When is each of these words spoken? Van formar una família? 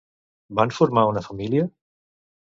Van 0.59 0.71
formar 0.77 1.03
una 1.09 1.23
família? 1.25 1.67